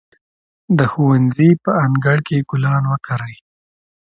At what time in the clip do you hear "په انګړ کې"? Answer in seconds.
1.63-2.37